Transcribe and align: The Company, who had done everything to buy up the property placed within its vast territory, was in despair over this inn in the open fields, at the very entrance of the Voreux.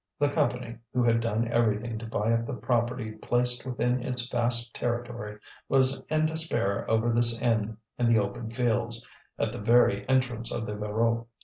The 0.17 0.29
Company, 0.29 0.79
who 0.93 1.03
had 1.03 1.19
done 1.21 1.47
everything 1.49 1.99
to 1.99 2.07
buy 2.07 2.33
up 2.33 2.45
the 2.45 2.55
property 2.55 3.11
placed 3.11 3.67
within 3.67 4.01
its 4.01 4.27
vast 4.29 4.73
territory, 4.73 5.37
was 5.69 6.03
in 6.09 6.25
despair 6.25 6.89
over 6.89 7.11
this 7.13 7.39
inn 7.39 7.77
in 7.99 8.07
the 8.11 8.17
open 8.19 8.49
fields, 8.49 9.07
at 9.37 9.51
the 9.51 9.59
very 9.61 10.09
entrance 10.09 10.51
of 10.51 10.65
the 10.65 10.75
Voreux. 10.75 11.25